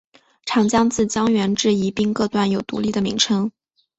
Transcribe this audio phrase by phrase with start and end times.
[0.45, 3.51] 长江自江源至宜宾各段有独立的名称。